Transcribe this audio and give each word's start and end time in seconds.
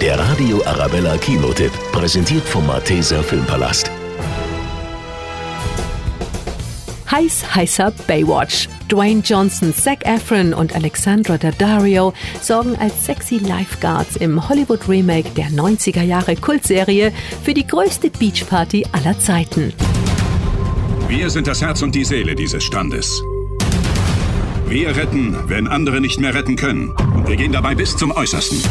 Der 0.00 0.16
Radio 0.16 0.64
Arabella 0.64 1.16
Kinotipp, 1.16 1.72
präsentiert 1.90 2.44
vom 2.48 2.64
Malteser 2.68 3.20
Filmpalast. 3.20 3.90
Heiß, 7.10 7.56
heißer 7.56 7.92
Baywatch. 8.06 8.68
Dwayne 8.88 9.22
Johnson, 9.24 9.74
Zac 9.74 10.06
Efron 10.06 10.54
und 10.54 10.72
Alexandra 10.72 11.36
Daddario 11.36 12.14
sorgen 12.40 12.76
als 12.76 13.06
sexy 13.06 13.38
Lifeguards 13.38 14.14
im 14.14 14.48
Hollywood-Remake 14.48 15.30
der 15.30 15.46
90er 15.46 16.02
Jahre 16.02 16.36
Kultserie 16.36 17.12
für 17.42 17.52
die 17.52 17.66
größte 17.66 18.10
Beachparty 18.10 18.86
aller 18.92 19.18
Zeiten. 19.18 19.72
Wir 21.08 21.28
sind 21.28 21.48
das 21.48 21.60
Herz 21.60 21.82
und 21.82 21.96
die 21.96 22.04
Seele 22.04 22.36
dieses 22.36 22.62
Strandes. 22.62 23.20
Wir 24.68 24.94
retten, 24.94 25.36
wenn 25.48 25.66
andere 25.66 26.00
nicht 26.00 26.20
mehr 26.20 26.34
retten 26.34 26.54
können. 26.54 26.90
Und 27.16 27.26
wir 27.26 27.34
gehen 27.34 27.50
dabei 27.50 27.74
bis 27.74 27.96
zum 27.96 28.12
Äußersten. 28.12 28.62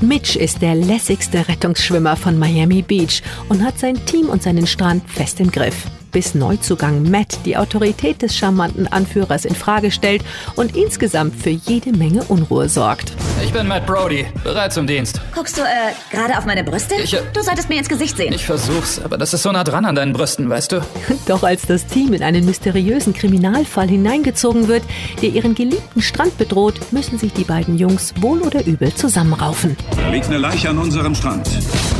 Mitch 0.00 0.36
ist 0.36 0.62
der 0.62 0.76
lässigste 0.76 1.48
Rettungsschwimmer 1.48 2.16
von 2.16 2.38
Miami 2.38 2.82
Beach 2.82 3.22
und 3.48 3.64
hat 3.64 3.78
sein 3.78 4.04
Team 4.06 4.28
und 4.28 4.42
seinen 4.42 4.66
Strand 4.66 5.08
fest 5.10 5.40
im 5.40 5.50
Griff 5.50 5.86
bis 6.12 6.34
Neuzugang 6.34 7.02
Matt 7.10 7.38
die 7.44 7.56
Autorität 7.56 8.22
des 8.22 8.36
charmanten 8.36 8.86
Anführers 8.86 9.44
in 9.44 9.54
Frage 9.54 9.90
stellt 9.90 10.24
und 10.56 10.76
insgesamt 10.76 11.34
für 11.36 11.50
jede 11.50 11.92
Menge 11.92 12.24
Unruhe 12.24 12.68
sorgt. 12.68 13.14
Ich 13.42 13.52
bin 13.52 13.68
Matt 13.68 13.86
Brody, 13.86 14.26
bereit 14.42 14.72
zum 14.72 14.86
Dienst. 14.86 15.20
Guckst 15.34 15.56
du, 15.56 15.62
äh, 15.62 15.92
gerade 16.10 16.36
auf 16.36 16.44
meine 16.44 16.64
Brüste? 16.64 16.96
Ich, 16.96 17.14
äh, 17.14 17.20
du 17.32 17.42
solltest 17.42 17.68
mir 17.68 17.78
ins 17.78 17.88
Gesicht 17.88 18.16
sehen. 18.16 18.32
Ich 18.32 18.44
versuch's, 18.44 19.00
aber 19.00 19.16
das 19.16 19.32
ist 19.32 19.42
so 19.42 19.52
nah 19.52 19.64
dran 19.64 19.84
an 19.84 19.94
deinen 19.94 20.12
Brüsten, 20.12 20.48
weißt 20.50 20.72
du? 20.72 20.80
Doch 21.26 21.42
als 21.44 21.62
das 21.62 21.86
Team 21.86 22.12
in 22.12 22.22
einen 22.22 22.44
mysteriösen 22.44 23.14
Kriminalfall 23.14 23.88
hineingezogen 23.88 24.66
wird, 24.68 24.82
der 25.22 25.30
ihren 25.30 25.54
geliebten 25.54 26.02
Strand 26.02 26.36
bedroht, 26.36 26.92
müssen 26.92 27.18
sich 27.18 27.32
die 27.32 27.44
beiden 27.44 27.78
Jungs 27.78 28.12
wohl 28.20 28.42
oder 28.42 28.66
übel 28.66 28.92
zusammenraufen. 28.94 29.76
Da 29.96 30.08
liegt 30.10 30.26
eine 30.26 30.38
Leiche 30.38 30.70
an 30.70 30.78
unserem 30.78 31.14
Strand. 31.14 31.48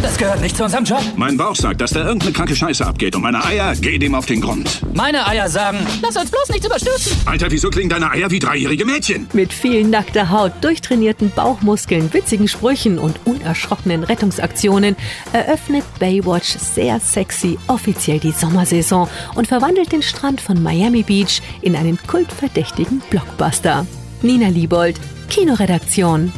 Das 0.03 0.17
gehört 0.17 0.41
nicht 0.41 0.57
zu 0.57 0.65
unserem 0.65 0.85
Job. 0.85 1.03
Mein 1.17 1.37
Bauch 1.37 1.57
sagt, 1.57 1.81
dass 1.81 1.91
da 1.93 2.05
irgendeine 2.05 2.33
kranke 2.33 2.55
Scheiße 2.57 2.85
abgeht 2.85 3.17
und 3.17 3.23
meine 3.23 3.45
Eier 3.45 3.75
gehen 3.75 4.01
dem 4.01 4.15
auf 4.15 4.27
den 4.27 4.41
Grund. 4.41 4.81
Meine 4.95 5.27
Eier 5.27 5.49
sagen, 5.49 5.79
lass 6.03 6.17
uns 6.17 6.31
bloß 6.31 6.49
nichts 6.51 6.67
überstürzen. 6.67 7.13
Alter, 7.27 7.51
wieso 7.51 7.71
klingen 7.71 7.91
deine 7.91 8.11
Eier 8.11 8.31
wie 8.31 8.39
dreijährige 8.39 8.85
Mädchen? 8.85 9.29
Mit 9.33 9.53
viel 9.53 9.85
nackter 9.85 10.31
Haut, 10.31 10.53
durchtrainierten 10.61 11.28
Bauchmuskeln, 11.31 12.13
witzigen 12.13 12.49
Sprüchen 12.49 12.99
und 12.99 13.21
unerschrockenen 13.25 14.05
Rettungsaktionen 14.05 14.97
eröffnet 15.33 15.85
Baywatch 15.99 16.57
sehr 16.59 17.01
sexy 17.01 17.59
offiziell 17.69 18.19
die 18.19 18.33
Sommersaison 18.33 19.09
und 19.35 19.47
verwandelt 19.47 19.93
den 19.93 20.03
Strand 20.03 20.41
von 20.41 20.63
Miami 20.63 21.03
Beach 21.03 21.41
in 21.63 21.77
einen 21.77 21.99
kultverdächtigen 22.07 23.03
Blockbuster. 23.11 23.87
Nina 24.23 24.49
Liebold, 24.49 24.99
Kinoredaktion. 25.29 26.33